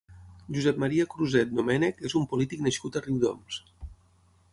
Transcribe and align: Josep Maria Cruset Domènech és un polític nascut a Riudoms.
Josep 0.55 0.79
Maria 0.83 1.03
Cruset 1.11 1.51
Domènech 1.59 2.01
és 2.09 2.15
un 2.21 2.25
polític 2.31 2.65
nascut 2.69 2.97
a 2.97 3.03
Riudoms. 3.09 3.61